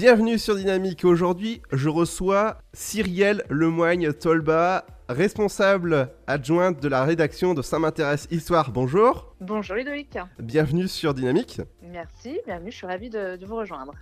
Bienvenue 0.00 0.38
sur 0.38 0.56
Dynamique. 0.56 1.04
Aujourd'hui, 1.04 1.60
je 1.72 1.90
reçois 1.90 2.62
Cyrielle 2.72 3.44
Lemoigne 3.50 4.14
Tolba, 4.14 4.86
responsable 5.10 6.08
adjointe 6.26 6.80
de 6.80 6.88
la 6.88 7.04
rédaction 7.04 7.52
de 7.52 7.60
Ça 7.60 7.78
m'intéresse 7.78 8.26
Histoire. 8.30 8.70
Bonjour. 8.70 9.36
Bonjour 9.42 9.76
Ludovic. 9.76 10.16
Bienvenue 10.38 10.88
sur 10.88 11.12
Dynamique. 11.12 11.60
Merci, 11.82 12.40
bienvenue, 12.46 12.70
je 12.70 12.76
suis 12.78 12.86
ravie 12.86 13.10
de, 13.10 13.36
de 13.36 13.44
vous 13.44 13.56
rejoindre. 13.56 13.92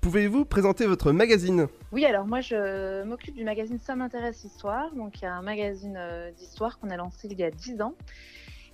Pouvez-vous 0.00 0.44
présenter 0.44 0.86
votre 0.86 1.10
magazine? 1.10 1.66
Oui, 1.90 2.04
alors 2.04 2.28
moi 2.28 2.40
je 2.40 3.02
m'occupe 3.02 3.34
du 3.34 3.42
magazine 3.42 3.80
Ça 3.80 3.96
m'intéresse 3.96 4.44
Histoire, 4.44 4.94
donc 4.94 5.20
il 5.20 5.24
y 5.24 5.26
a 5.26 5.34
un 5.34 5.42
magazine 5.42 5.96
euh, 5.98 6.30
d'histoire 6.30 6.78
qu'on 6.78 6.90
a 6.90 6.96
lancé 6.96 7.26
il 7.28 7.36
y 7.36 7.42
a 7.42 7.50
10 7.50 7.82
ans. 7.82 7.96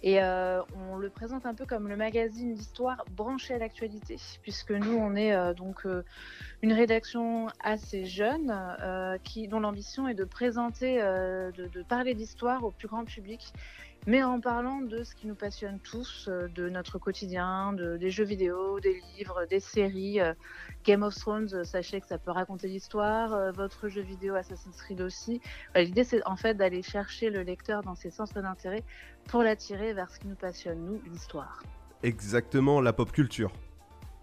Et 0.03 0.23
euh, 0.23 0.61
on 0.91 0.97
le 0.97 1.09
présente 1.09 1.47
un 1.47 1.55
peu 1.55 1.65
comme 1.65 1.89
le 1.89 1.97
magazine 1.97 2.55
d'histoire 2.55 3.05
branché 3.13 3.55
à 3.55 3.59
l'actualité, 3.59 4.17
puisque 4.43 4.71
nous, 4.73 4.95
on 4.97 5.17
est 5.17 5.35
euh, 5.35 5.55
donc 5.55 5.87
euh, 5.87 6.05
une 6.63 6.73
rédaction 6.73 7.49
assez 7.61 8.05
jeune, 8.05 8.55
euh, 8.83 9.17
qui, 9.25 9.49
dont 9.49 9.61
l'ambition 9.61 10.07
est 10.07 10.15
de 10.15 10.25
présenter, 10.25 11.03
euh, 11.03 11.51
de, 11.53 11.67
de 11.67 11.83
parler 11.83 12.15
d'histoire 12.15 12.65
au 12.65 12.71
plus 12.71 12.89
grand 12.89 13.05
public, 13.05 13.53
mais 14.07 14.23
en 14.23 14.39
parlant 14.39 14.83
de 14.83 15.03
ce 15.03 15.17
qui 15.17 15.27
nous 15.27 15.35
passionne 15.35 15.81
tous, 15.81 16.29
euh, 16.29 16.47
de 16.55 16.69
notre 16.69 16.99
quotidien, 16.99 17.73
de, 17.73 17.97
des 17.97 18.11
jeux 18.11 18.25
vidéo, 18.25 18.79
des 18.81 19.01
livres, 19.17 19.47
des 19.49 19.61
séries. 19.61 20.21
Game 20.85 21.03
of 21.03 21.17
Thrones, 21.17 21.65
sachez 21.65 22.01
que 22.01 22.07
ça 22.07 22.17
peut 22.17 22.31
raconter 22.31 22.69
l'histoire. 22.69 23.53
votre 23.53 23.89
jeu 23.89 24.03
vidéo 24.03 24.37
Assassin's 24.37 24.77
Creed 24.77 25.01
aussi. 25.01 25.41
Voilà, 25.73 25.85
L'idée, 25.85 26.05
c'est 26.05 26.25
en 26.29 26.37
fait 26.37 26.55
d'aller 26.55 26.83
chercher 26.83 27.29
le 27.29 27.43
lecteur 27.43 27.83
dans 27.83 27.97
ses 27.97 28.11
centres 28.11 28.41
d'intérêt 28.41 28.85
pour 29.27 29.43
l'attirer 29.43 29.86
vers 29.93 30.11
ce 30.11 30.19
qui 30.21 30.29
nous 30.29 30.35
passionne, 30.37 30.79
nous, 30.85 31.01
l'histoire. 31.11 31.63
Exactement, 32.03 32.81
la 32.81 32.93
pop 32.93 33.11
culture. 33.13 33.51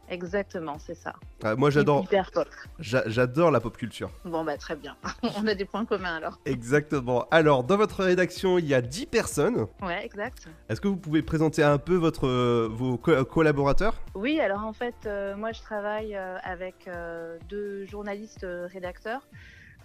Exactement, 0.09 0.77
c'est 0.79 0.95
ça. 0.95 1.13
Ah, 1.43 1.55
moi, 1.55 1.69
j'adore, 1.69 2.03
Hyper 2.03 2.29
pop. 2.31 2.47
j'a- 2.77 3.07
j'adore 3.07 3.51
la 3.51 3.61
pop 3.61 3.75
culture. 3.77 4.11
Bon, 4.25 4.43
bah 4.43 4.57
très 4.57 4.75
bien. 4.75 4.95
On 5.37 5.47
a 5.47 5.55
des 5.55 5.63
points 5.65 5.85
communs 5.85 6.17
alors. 6.17 6.39
Exactement. 6.45 7.25
Alors, 7.31 7.63
dans 7.63 7.77
votre 7.77 8.03
rédaction, 8.03 8.57
il 8.59 8.65
y 8.65 8.73
a 8.73 8.81
10 8.81 9.05
personnes. 9.05 9.65
Ouais, 9.81 10.05
exact. 10.05 10.47
Est-ce 10.69 10.81
que 10.81 10.89
vous 10.89 10.97
pouvez 10.97 11.21
présenter 11.23 11.63
un 11.63 11.77
peu 11.77 11.95
votre, 11.95 12.27
euh, 12.27 12.67
vos 12.69 12.97
co- 12.97 13.23
collaborateurs? 13.25 13.95
Oui, 14.13 14.39
alors 14.41 14.63
en 14.65 14.73
fait, 14.73 14.95
euh, 15.05 15.35
moi 15.37 15.53
je 15.53 15.61
travaille 15.61 16.15
euh, 16.15 16.37
avec 16.43 16.87
euh, 16.87 17.39
deux 17.49 17.85
journalistes 17.85 18.43
euh, 18.43 18.67
rédacteurs. 18.71 19.25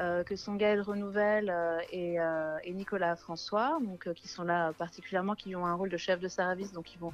Euh, 0.00 0.22
que 0.22 0.36
sont 0.36 0.54
Gaël 0.54 0.80
Renouvelle 0.80 1.50
euh, 1.50 1.80
et, 1.90 2.20
euh, 2.20 2.56
et 2.64 2.72
Nicolas 2.72 3.16
François, 3.16 3.78
donc 3.82 4.06
euh, 4.06 4.14
qui 4.14 4.28
sont 4.28 4.44
là 4.44 4.68
euh, 4.68 4.72
particulièrement, 4.72 5.34
qui 5.34 5.56
ont 5.56 5.66
un 5.66 5.74
rôle 5.74 5.88
de 5.88 5.96
chef 5.96 6.20
de 6.20 6.28
service, 6.28 6.72
donc 6.72 6.94
ils 6.94 6.98
vont 6.98 7.12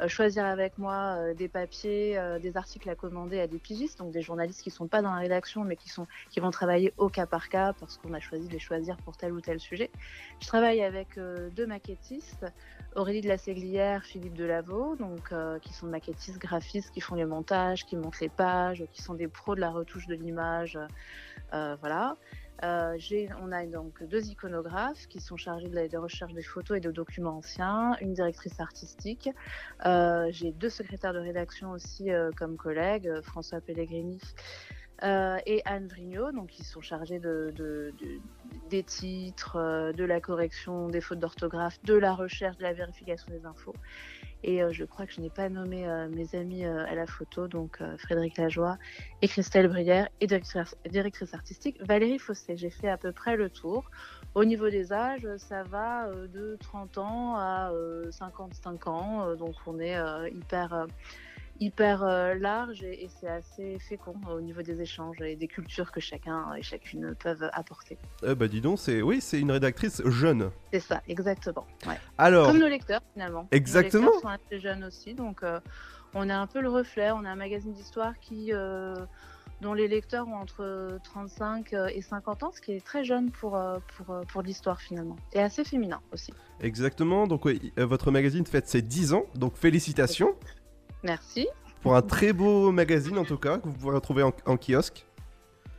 euh, 0.00 0.08
choisir 0.08 0.44
avec 0.44 0.76
moi 0.76 1.32
des 1.34 1.48
papiers, 1.48 2.20
des 2.42 2.56
articles 2.56 2.88
à 2.90 2.94
commander 2.94 3.40
à 3.40 3.46
des 3.46 3.58
pigistes, 3.58 3.98
donc 3.98 4.12
des 4.12 4.20
journalistes 4.20 4.62
qui 4.62 4.70
sont 4.70 4.86
pas 4.86 5.00
dans 5.00 5.12
la 5.12 5.20
rédaction, 5.20 5.64
mais 5.64 5.76
qui 5.76 5.88
sont 5.88 6.06
qui 6.30 6.40
vont 6.40 6.50
travailler 6.50 6.92
au 6.98 7.08
cas 7.08 7.26
par 7.26 7.48
cas 7.48 7.72
parce 7.80 7.96
qu'on 7.96 8.12
a 8.12 8.20
choisi 8.20 8.46
de 8.48 8.52
les 8.52 8.58
choisir 8.58 8.96
pour 8.98 9.16
tel 9.16 9.32
ou 9.32 9.40
tel 9.40 9.58
sujet. 9.58 9.90
Je 10.40 10.46
travaille 10.46 10.82
avec 10.82 11.18
deux 11.18 11.66
maquettistes, 11.66 12.44
Aurélie 12.94 13.22
de 13.22 13.28
la 13.28 13.38
Séglière, 13.38 14.04
Philippe 14.04 14.34
Delaveau, 14.34 14.96
donc 14.96 15.32
qui 15.62 15.72
sont 15.72 15.86
maquettistes, 15.86 16.38
graphistes, 16.38 16.90
qui 16.90 17.00
font 17.00 17.14
les 17.14 17.24
montages, 17.24 17.86
qui 17.86 17.96
montent 17.96 18.20
les 18.20 18.28
pages, 18.28 18.84
qui 18.92 19.00
sont 19.00 19.14
des 19.14 19.28
pros 19.28 19.54
de 19.54 19.60
la 19.60 19.70
retouche 19.70 20.06
de 20.06 20.14
l'image, 20.14 20.78
voilà. 21.52 22.16
Euh, 22.64 22.96
on 23.42 23.52
a 23.52 23.66
donc 23.66 24.02
deux 24.04 24.28
iconographes 24.28 25.06
qui 25.08 25.20
sont 25.20 25.36
chargés 25.36 25.68
de 25.68 25.74
la 25.74 25.88
de 25.88 25.98
recherche 25.98 26.32
des 26.32 26.42
photos 26.42 26.78
et 26.78 26.80
de 26.80 26.90
documents 26.90 27.36
anciens, 27.36 27.96
une 28.00 28.14
directrice 28.14 28.58
artistique. 28.60 29.28
Euh, 29.84 30.28
j'ai 30.30 30.52
deux 30.52 30.70
secrétaires 30.70 31.12
de 31.12 31.18
rédaction 31.18 31.72
aussi 31.72 32.10
euh, 32.10 32.30
comme 32.36 32.56
collègues, 32.56 33.08
euh, 33.08 33.20
François 33.20 33.60
Pellegrini 33.60 34.18
euh, 35.02 35.36
et 35.44 35.60
Anne 35.66 35.86
Vrignot, 35.88 36.32
donc 36.32 36.48
qui 36.48 36.64
sont 36.64 36.80
chargés 36.80 37.18
de, 37.18 37.52
de- 37.54 37.92
de- 38.00 38.20
des 38.70 38.82
titres, 38.82 39.56
euh, 39.56 39.92
de 39.92 40.04
la 40.04 40.22
correction 40.22 40.88
des 40.88 41.02
fautes 41.02 41.18
d'orthographe, 41.20 41.78
de 41.84 41.94
la 41.94 42.14
recherche, 42.14 42.56
de 42.56 42.62
la 42.62 42.72
vérification 42.72 43.30
des 43.30 43.44
infos. 43.44 43.74
Et 44.42 44.62
euh, 44.62 44.72
je 44.72 44.84
crois 44.84 45.06
que 45.06 45.12
je 45.12 45.20
n'ai 45.20 45.30
pas 45.30 45.48
nommé 45.48 45.86
euh, 45.86 46.08
mes 46.08 46.34
amis 46.34 46.64
euh, 46.64 46.86
à 46.86 46.94
la 46.94 47.06
photo, 47.06 47.48
donc 47.48 47.78
Frédéric 47.98 48.36
Lajoie 48.36 48.78
et 49.22 49.28
Christelle 49.28 49.68
Brière, 49.68 50.08
et 50.20 50.26
directrice, 50.26 50.76
directrice 50.88 51.34
artistique 51.34 51.76
Valérie 51.82 52.18
Fossé. 52.18 52.56
J'ai 52.56 52.70
fait 52.70 52.88
à 52.88 52.96
peu 52.96 53.12
près 53.12 53.36
le 53.36 53.50
tour. 53.50 53.90
Au 54.34 54.44
niveau 54.44 54.68
des 54.68 54.92
âges, 54.92 55.26
ça 55.38 55.62
va 55.62 56.10
de 56.12 56.56
30 56.60 56.98
ans 56.98 57.36
à 57.36 57.70
euh, 57.72 58.10
55 58.10 58.86
ans, 58.86 59.34
donc 59.34 59.54
on 59.66 59.80
est 59.80 59.96
hyper, 60.30 60.86
hyper 61.60 62.02
euh, 62.02 62.34
large 62.34 62.82
et, 62.82 63.04
et 63.04 63.08
c'est 63.20 63.28
assez 63.28 63.78
fécond 63.78 64.14
euh, 64.28 64.36
au 64.36 64.40
niveau 64.40 64.62
des 64.62 64.80
échanges 64.80 65.20
et 65.20 65.36
des 65.36 65.48
cultures 65.48 65.92
que 65.92 66.00
chacun 66.00 66.54
et 66.54 66.62
chacune 66.62 67.14
peuvent 67.14 67.48
apporter. 67.52 67.98
Eh 68.26 68.34
bah 68.34 68.48
dis 68.48 68.60
donc, 68.60 68.78
c'est 68.78 69.02
oui, 69.02 69.20
c'est 69.20 69.40
une 69.40 69.50
rédactrice 69.50 70.02
jeune. 70.06 70.50
C'est 70.72 70.80
ça, 70.80 71.02
exactement. 71.08 71.66
Ouais. 71.86 71.98
Alors, 72.18 72.46
Comme 72.48 72.58
nos 72.58 72.68
lecteurs 72.68 73.02
finalement. 73.12 73.48
Exactement. 73.50 74.04
Nos 74.06 74.12
lecteurs 74.12 74.30
sont 74.32 74.38
assez 74.46 74.60
jeunes 74.60 74.84
aussi, 74.84 75.14
donc 75.14 75.42
euh, 75.42 75.60
on 76.14 76.28
est 76.28 76.32
un 76.32 76.46
peu 76.46 76.60
le 76.60 76.68
reflet. 76.68 77.10
On 77.10 77.24
a 77.24 77.30
un 77.30 77.36
magazine 77.36 77.72
d'histoire 77.72 78.18
qui, 78.20 78.52
euh, 78.52 78.94
dont 79.60 79.74
les 79.74 79.88
lecteurs 79.88 80.28
ont 80.28 80.34
entre 80.36 80.98
35 81.04 81.72
et 81.94 82.02
50 82.02 82.42
ans, 82.42 82.50
ce 82.54 82.60
qui 82.60 82.72
est 82.72 82.84
très 82.84 83.04
jeune 83.04 83.30
pour, 83.30 83.56
euh, 83.56 83.78
pour, 83.96 84.14
euh, 84.14 84.22
pour 84.22 84.42
l'histoire 84.42 84.80
finalement. 84.80 85.16
Et 85.32 85.40
assez 85.40 85.64
féminin 85.64 86.00
aussi. 86.12 86.32
exactement. 86.60 87.26
Donc, 87.26 87.46
euh, 87.46 87.58
votre 87.78 88.10
magazine 88.10 88.44
fête 88.46 88.68
ses 88.68 88.82
10 88.82 89.14
ans. 89.14 89.24
Donc, 89.34 89.56
félicitations 89.56 90.34
Merci. 91.02 91.48
pour 91.82 91.94
un 91.96 92.02
très 92.02 92.32
beau 92.32 92.72
magazine 92.72 93.16
en 93.18 93.24
tout 93.24 93.38
cas 93.38 93.58
que 93.58 93.68
vous 93.68 93.74
pourrez 93.74 93.94
retrouver 93.94 94.22
en, 94.22 94.32
en 94.46 94.56
kiosque. 94.56 95.06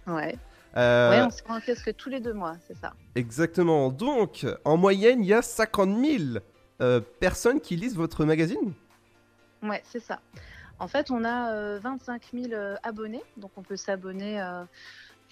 Ouais. 0.06 0.38
Euh, 0.78 1.10
Ouais, 1.10 1.22
on 1.26 1.30
se 1.30 1.44
rend 1.44 1.60
que 1.60 1.92
tous 1.92 2.10
les 2.10 2.20
deux 2.20 2.34
mois, 2.34 2.56
c'est 2.68 2.78
ça. 2.78 2.94
Exactement. 3.16 3.90
Donc, 3.90 4.46
en 4.64 4.78
moyenne, 4.78 5.24
il 5.24 5.28
y 5.28 5.34
a 5.34 5.42
50 5.42 5.90
000 6.06 6.24
euh, 6.82 7.02
personnes 7.20 7.60
qui 7.60 7.76
lisent 7.76 7.96
votre 7.96 8.24
magazine? 8.26 8.74
Ouais, 9.64 9.82
c'est 9.84 10.00
ça. 10.00 10.20
En 10.80 10.88
fait, 10.88 11.10
on 11.10 11.24
a 11.26 11.52
euh, 11.54 11.80
25 11.82 12.22
000 12.34 12.54
euh, 12.54 12.76
abonnés, 12.84 13.24
donc 13.38 13.52
on 13.58 13.64
peut 13.64 13.76
s'abonner 13.78 14.40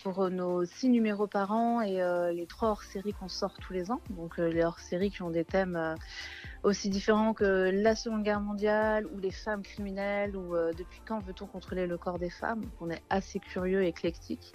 pour 0.04 0.24
euh, 0.24 0.30
nos 0.30 0.66
six 0.66 0.90
numéros 0.90 1.28
par 1.28 1.52
an 1.52 1.82
et 1.82 2.02
euh, 2.02 2.32
les 2.32 2.46
trois 2.48 2.70
hors-séries 2.70 3.14
qu'on 3.14 3.28
sort 3.28 3.54
tous 3.60 3.74
les 3.74 3.92
ans. 3.92 4.02
Donc 4.10 4.40
euh, 4.40 4.50
les 4.50 4.64
hors-séries 4.64 5.12
qui 5.12 5.22
ont 5.22 5.30
des 5.30 5.46
thèmes 5.46 5.96
aussi 6.64 6.90
différents 6.90 7.34
que 7.34 7.70
la 7.72 7.96
Seconde 7.96 8.24
Guerre 8.24 8.42
mondiale 8.42 9.06
ou 9.08 9.20
les 9.20 9.32
femmes 9.32 9.62
criminelles 9.62 10.36
ou 10.36 10.56
depuis 10.76 11.02
quand 11.06 11.20
veut-on 11.20 11.46
contrôler 11.46 11.86
le 11.86 11.98
corps 11.98 12.18
des 12.18 12.32
femmes? 12.32 12.62
On 12.80 12.90
est 12.90 13.04
assez 13.10 13.40
curieux 13.40 13.84
et 13.84 13.88
éclectique. 13.88 14.54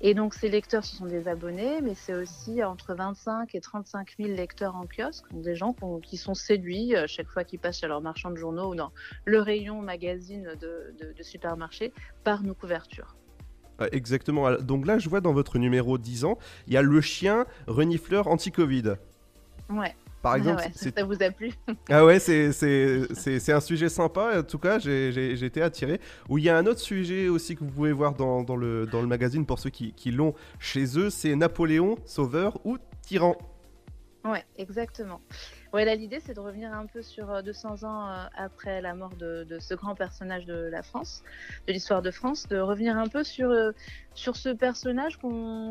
Et 0.00 0.14
donc 0.14 0.32
ces 0.32 0.48
lecteurs, 0.48 0.84
ce 0.84 0.96
sont 0.96 1.04
des 1.04 1.28
abonnés, 1.28 1.82
mais 1.82 1.94
c'est 1.94 2.14
aussi 2.14 2.64
entre 2.64 2.94
25 2.94 3.54
et 3.54 3.60
35 3.60 4.14
000 4.18 4.30
lecteurs 4.30 4.76
en 4.76 4.86
kiosque, 4.86 5.30
donc 5.30 5.42
des 5.42 5.54
gens 5.54 5.74
qui 6.02 6.16
sont 6.16 6.34
séduits 6.34 6.94
chaque 7.06 7.28
fois 7.28 7.44
qu'ils 7.44 7.58
passent 7.58 7.80
chez 7.80 7.88
leur 7.88 8.00
marchand 8.00 8.30
de 8.30 8.36
journaux 8.36 8.70
ou 8.70 8.74
dans 8.74 8.92
le 9.26 9.40
rayon 9.40 9.82
magazine 9.82 10.54
de, 10.58 10.94
de 10.98 11.22
supermarché 11.22 11.92
par 12.24 12.42
nos 12.42 12.54
couvertures. 12.54 13.16
Euh, 13.82 13.88
exactement. 13.92 14.52
Donc 14.56 14.86
là, 14.86 14.98
je 14.98 15.08
vois 15.08 15.20
dans 15.20 15.32
votre 15.32 15.58
numéro 15.58 15.98
10 15.98 16.24
ans, 16.24 16.38
il 16.66 16.74
y 16.74 16.76
a 16.76 16.82
le 16.82 17.00
chien 17.00 17.46
renifleur 17.66 18.28
anti-Covid. 18.28 18.94
Ouais, 19.70 19.94
Par 20.22 20.36
exemple, 20.36 20.62
ouais, 20.62 20.92
ça 20.96 21.04
vous 21.04 21.22
a 21.22 21.30
plu 21.30 21.52
ah 21.90 22.04
ouais, 22.04 22.18
c'est 22.18 23.52
un 23.52 23.60
sujet 23.60 23.88
sympa. 23.88 24.40
En 24.40 24.42
tout 24.42 24.58
cas, 24.58 24.78
j'ai 24.78 25.44
été 25.44 25.62
attiré. 25.62 26.00
Ou 26.28 26.38
il 26.38 26.44
y 26.44 26.48
a 26.48 26.56
un 26.56 26.66
autre 26.66 26.80
sujet 26.80 27.28
aussi 27.28 27.54
que 27.56 27.60
vous 27.64 27.70
pouvez 27.70 27.92
voir 27.92 28.14
dans, 28.14 28.42
dans 28.42 28.56
le, 28.56 28.86
dans 28.86 29.00
le 29.00 29.06
magazine 29.06 29.46
pour 29.46 29.58
ceux 29.58 29.70
qui, 29.70 29.92
qui 29.92 30.10
l'ont 30.10 30.34
chez 30.58 30.98
eux, 30.98 31.10
c'est 31.10 31.34
Napoléon, 31.34 31.96
sauveur 32.04 32.58
ou 32.64 32.78
tyran? 33.02 33.36
Ouais, 34.24 34.44
exactement. 34.56 35.20
Ouais, 35.72 35.86
là, 35.86 35.94
l'idée, 35.94 36.20
c'est 36.20 36.34
de 36.34 36.40
revenir 36.40 36.70
un 36.74 36.84
peu 36.84 37.00
sur 37.00 37.30
euh, 37.30 37.40
200 37.40 37.84
ans 37.84 38.06
euh, 38.06 38.26
après 38.36 38.82
la 38.82 38.94
mort 38.94 39.16
de, 39.16 39.46
ce 39.58 39.72
grand 39.72 39.94
personnage 39.94 40.44
de 40.44 40.68
la 40.70 40.82
France, 40.82 41.22
de 41.66 41.72
l'histoire 41.72 42.02
de 42.02 42.10
France, 42.10 42.46
de 42.48 42.58
revenir 42.58 42.98
un 42.98 43.06
peu 43.06 43.24
sur, 43.24 43.48
euh, 43.48 43.72
sur 44.12 44.36
ce 44.36 44.50
personnage 44.50 45.18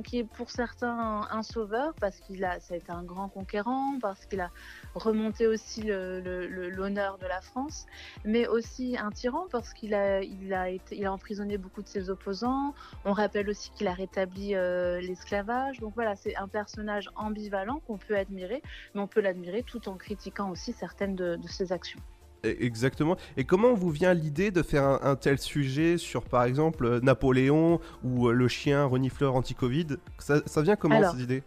qui 0.03 0.17
est 0.17 0.23
pour 0.23 0.49
certains 0.49 1.27
un, 1.29 1.43
sauveur, 1.43 1.93
parce 1.99 2.19
qu'il 2.19 2.43
a, 2.43 2.59
ça 2.59 2.73
a 2.73 2.77
été 2.77 2.91
un 2.91 3.03
grand 3.03 3.29
conquérant, 3.29 3.99
parce 4.01 4.25
qu'il 4.25 4.41
a 4.41 4.49
remonté 4.95 5.45
aussi 5.45 5.83
l'honneur 5.83 7.17
de 7.17 7.27
la 7.27 7.41
France, 7.41 7.85
mais 8.25 8.47
aussi 8.47 8.97
un 8.97 9.11
tyran, 9.11 9.47
parce 9.51 9.73
qu'il 9.73 9.93
a, 9.93 10.23
il 10.23 10.53
a, 10.53 11.11
emprisonné 11.11 11.57
beaucoup 11.57 11.81
de 11.81 11.87
ses 11.87 12.09
opposants. 12.09 12.73
On 13.05 13.13
rappelle 13.13 13.49
aussi 13.49 13.71
qu'il 13.71 13.87
a 13.87 13.93
rétabli 13.93 14.55
euh, 14.55 14.99
l'esclavage. 15.01 15.79
Donc 15.79 15.93
voilà, 15.93 16.15
c'est 16.15 16.35
un 16.37 16.47
personnage 16.47 17.09
ambivalent 17.15 17.81
qu'on 17.85 17.97
peut 17.97 18.17
admirer, 18.17 18.61
mais 18.95 19.01
on 19.01 19.07
peut 19.07 19.21
l'admirer 19.21 19.63
tout 19.63 19.87
en 19.89 19.90
critiquant 19.95 20.49
aussi 20.51 20.73
certaines 20.73 21.15
de, 21.15 21.35
de 21.35 21.47
ses 21.47 21.71
actions. 21.71 21.99
E- 22.45 22.55
Exactement. 22.59 23.17
Et 23.37 23.43
comment 23.43 23.73
vous 23.73 23.89
vient 23.89 24.13
l'idée 24.13 24.51
de 24.51 24.63
faire 24.63 24.83
un, 24.83 24.99
un 25.03 25.15
tel 25.15 25.37
sujet 25.37 25.97
sur, 25.97 26.23
par 26.23 26.43
exemple, 26.43 26.85
euh, 26.85 26.99
Napoléon 27.01 27.79
ou 28.03 28.27
euh, 28.27 28.33
le 28.33 28.47
chien 28.47 28.85
renifleur 28.85 29.35
anti-Covid? 29.35 29.87
Ça, 30.17 30.41
ça 30.45 30.61
vient 30.61 30.75
comment 30.75 30.95
Alors, 30.95 31.11
cette 31.11 31.21
idée 31.21 31.43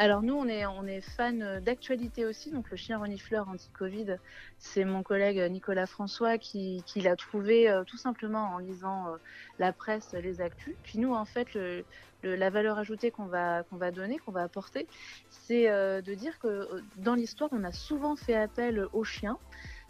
Alors 0.00 0.22
nous, 0.22 0.34
on 0.34 0.46
est, 0.46 0.64
on 0.66 0.86
est 0.86 1.00
fan 1.00 1.58
d'actualité 1.60 2.24
aussi. 2.24 2.50
Donc 2.52 2.70
le 2.70 2.76
chien 2.76 2.98
renifleur 2.98 3.48
anti-Covid, 3.48 4.16
c'est 4.58 4.84
mon 4.84 5.02
collègue 5.02 5.38
Nicolas 5.50 5.86
François 5.86 6.38
qui, 6.38 6.84
qui 6.86 7.00
l'a 7.00 7.16
trouvé 7.16 7.68
euh, 7.68 7.82
tout 7.84 7.96
simplement 7.96 8.44
en 8.54 8.58
lisant 8.58 9.08
euh, 9.12 9.16
la 9.58 9.72
presse, 9.72 10.12
les 10.12 10.40
actus. 10.40 10.76
Puis 10.84 10.98
nous, 11.00 11.12
en 11.14 11.24
fait, 11.24 11.52
le, 11.54 11.84
le- 12.22 12.36
la 12.36 12.48
valeur 12.50 12.78
ajoutée 12.78 13.10
qu'on 13.10 13.26
va, 13.26 13.64
va 13.72 13.90
donner, 13.90 14.18
qu'on 14.18 14.30
va 14.32 14.42
apporter, 14.44 14.88
c'est 15.30 15.68
euh, 15.68 16.00
de 16.00 16.14
dire 16.14 16.38
que 16.38 16.46
euh, 16.48 16.82
dans 16.94 17.14
l'histoire, 17.14 17.50
on 17.52 17.64
a 17.64 17.72
souvent 17.72 18.14
fait 18.14 18.34
appel 18.36 18.86
aux 18.92 19.04
chiens. 19.04 19.38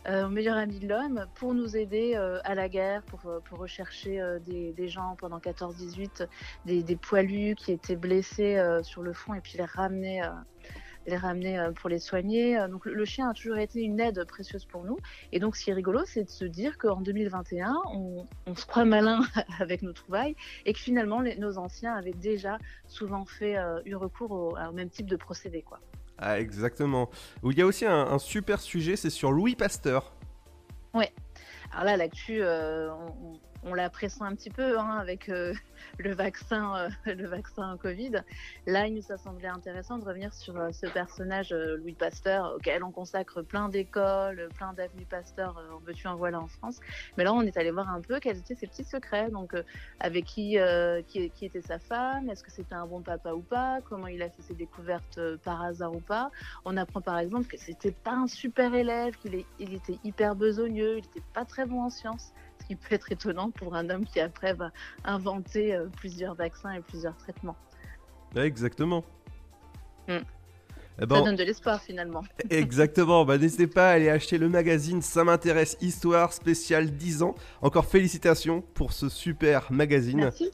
Euh, 0.09 0.25
au 0.25 0.31
meilleur 0.31 0.57
ami 0.57 0.79
de 0.79 0.89
l'homme 0.89 1.27
pour 1.35 1.53
nous 1.53 1.77
aider 1.77 2.13
euh, 2.15 2.41
à 2.45 2.55
la 2.55 2.71
guerre, 2.71 3.03
pour, 3.03 3.21
euh, 3.27 3.41
rechercher 3.51 4.23
des, 4.47 4.89
gens 4.89 5.17
pendant 5.19 5.39
14-18, 5.39 6.27
des, 6.65 6.83
des 6.83 6.97
poilus 6.97 7.55
qui 7.57 7.73
étaient 7.73 7.97
blessés 7.97 8.59
sur 8.83 9.03
le 9.03 9.13
front 9.13 9.35
et 9.35 9.41
puis 9.41 9.59
les 9.59 9.65
ramener, 9.65 10.23
les 11.07 11.17
ramener 11.17 11.69
pour 11.77 11.91
les 11.91 11.99
soigner. 11.99 12.59
Donc 12.71 12.87
le, 12.87 13.05
chien 13.05 13.29
a 13.29 13.35
toujours 13.35 13.59
été 13.59 13.83
une 13.83 14.01
aide 14.01 14.25
précieuse 14.25 14.65
pour 14.65 14.85
nous. 14.85 14.97
Et 15.33 15.41
donc 15.41 15.57
ce 15.57 15.65
qui 15.65 15.71
est 15.71 15.75
rigolo, 15.75 16.05
c'est 16.07 16.25
de 16.25 16.31
se 16.31 16.45
dire 16.45 16.79
qu'en 16.79 17.01
2021, 17.01 17.75
on, 17.93 18.27
on 18.47 18.55
se 18.55 18.65
croit 18.65 18.85
malin 18.85 19.23
avec 19.61 19.83
nos 19.83 19.93
trouvailles 19.93 20.37
et 20.65 20.73
que 20.73 20.79
finalement 20.79 21.23
nos 21.23 21.59
anciens 21.59 21.95
avaient 21.95 22.13
déjà 22.13 22.59
souvent 22.87 23.25
fait 23.25 23.57
eu 23.85 23.95
recours 23.97 24.31
au, 24.31 24.57
au 24.57 24.73
même 24.73 24.91
type 24.91 25.07
de 25.07 25.17
procédé. 25.17 25.63
Quoi. 25.63 25.81
Ah, 26.19 26.41
exactement. 26.41 27.11
Il 27.45 27.57
y 27.57 27.63
a 27.63 27.67
aussi 27.67 27.87
un, 27.87 28.19
super 28.19 28.61
sujet, 28.61 28.97
c'est 28.97 29.11
sur 29.11 29.31
Louis 29.31 29.55
Pasteur. 29.55 30.13
Alors 31.71 31.85
là, 31.85 31.97
l'actu, 31.97 32.43
on- 33.63 33.75
la 33.75 33.91
pressent 33.91 34.23
un 34.23 34.35
petit 34.35 34.51
peu 34.51 34.79
hein, 34.79 34.97
avec 34.99 35.29
euh, 35.29 35.53
le 35.99 36.15
vaccin, 36.15 36.77
euh, 36.77 36.89
le 37.15 37.27
vaccin 37.29 37.77
Covid. 37.81 38.23
Là, 38.67 38.87
il 38.87 38.95
nous 38.95 39.13
a 39.13 39.17
semblé 39.19 39.47
intéressant 39.47 39.99
de 39.99 40.05
revenir 40.05 40.33
sur 40.35 40.57
euh, 40.57 40.71
ce 40.73 40.87
personnage 40.87 41.53
euh, 41.53 41.77
Louis 41.77 41.95
Pasteur, 41.95 42.55
auquel 42.57 42.83
on 42.85 42.91
consacre 42.93 43.43
plein 43.43 43.69
d'écoles, 43.69 44.49
plein 44.57 44.73
d'avenues 44.73 45.07
Pasteur, 45.07 45.57
euh, 45.59 45.73
en 45.75 45.79
veux-tu 45.79 46.07
en 46.09 46.17
voilà 46.17 46.41
en 46.41 46.49
France. 46.49 46.79
Mais 47.17 47.25
là, 47.25 47.33
on 47.33 47.43
est 47.43 47.57
allé 47.57 47.71
voir 47.71 47.89
un 47.89 48.01
peu 48.01 48.21
quels 48.21 48.39
étaient 48.39 48.55
ses 48.55 48.67
petits 48.67 48.85
secrets. 48.85 49.31
Donc, 49.31 49.55
euh, 49.55 49.63
avec 50.01 50.25
qui, 50.25 50.57
qui, 51.07 51.31
qui 51.31 51.45
était 51.47 51.63
sa 51.63 51.79
femme, 51.79 52.29
est-ce 52.31 52.43
que 52.43 52.51
c'était 52.51 52.75
un 52.75 52.87
bon 52.87 53.03
papa 53.03 53.33
ou 53.33 53.43
pas, 53.43 53.81
comment 53.85 54.07
il 54.07 54.23
a 54.23 54.31
fait 54.31 54.43
ses 54.43 54.55
découvertes 54.55 55.19
par 55.45 55.63
hasard 55.63 55.95
ou 55.95 56.01
pas. 56.01 56.31
On 56.65 56.77
apprend 56.77 57.01
par 57.01 57.19
exemple 57.19 57.47
que 57.49 57.57
c'était 57.57 57.93
pas 57.93 58.13
un 58.13 58.27
super 58.27 58.75
élève, 58.75 59.15
qu'il 59.17 59.45
il 59.59 59.75
était 59.75 59.99
hyper 60.05 60.35
besogneux, 60.35 60.99
il 60.99 61.05
était 61.05 61.23
pas 61.35 61.45
très 61.45 61.67
bon 61.67 61.83
en 61.83 61.91
sciences, 61.91 62.33
ce 62.48 62.48
qui 62.69 62.77
peut 62.77 62.95
être 62.95 63.11
étonnant 63.11 63.51
pour 63.51 63.75
un 63.75 63.89
homme 63.91 64.05
qui 64.05 64.21
après 64.21 64.53
va 64.53 64.71
inventer 65.05 65.75
euh, 65.75 65.87
plusieurs 65.97 66.35
vaccins 66.35 66.73
et 66.73 66.81
plusieurs 66.81 67.17
traitements. 67.17 67.57
Exactement. 68.37 69.05
Hmm. 70.07 70.19
Eh 71.01 71.07
ben, 71.07 71.17
Ça 71.17 71.23
donne 71.23 71.37
de 71.37 71.45
l'espoir 71.45 71.81
finalement. 71.81 72.23
Exactement, 72.51 73.25
bah, 73.25 73.39
n'hésitez 73.39 73.67
pas 73.67 73.91
à 73.91 73.93
aller 73.93 74.11
acheter 74.11 74.37
le 74.37 74.49
magazine 74.49 75.01
Ça 75.01 75.25
m'intéresse 75.25 75.77
Histoire 75.81 76.33
spéciale 76.33 76.91
10 76.91 77.23
ans. 77.23 77.35
Encore 77.63 77.87
félicitations 77.87 78.63
pour 78.75 78.93
ce 78.93 79.09
super 79.09 79.73
magazine. 79.73 80.19
Merci. 80.19 80.51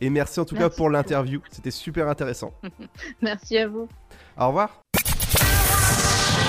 Et 0.00 0.08
merci 0.08 0.40
en 0.40 0.46
tout 0.46 0.56
cas 0.56 0.70
pour 0.70 0.88
l'interview, 0.88 1.42
c'était 1.50 1.70
super 1.70 2.08
intéressant. 2.08 2.54
Merci 3.20 3.58
à 3.58 3.68
vous. 3.68 3.86
Au 4.38 4.46
revoir. 4.46 4.80